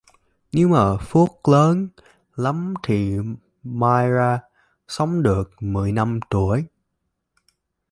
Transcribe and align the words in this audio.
Nếu 0.51 0.67
mà 0.67 0.97
phúc 0.97 1.29
lớn 1.43 1.87
lắm 2.35 2.73
thì 2.83 3.17
may 3.63 4.09
ra 4.11 4.39
sống 4.87 5.23
được 5.23 5.51
mười 5.59 5.91
năm 5.91 6.19
tuổi 6.29 6.65